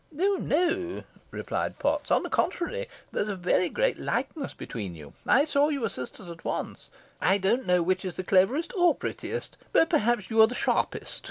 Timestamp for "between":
4.55-4.95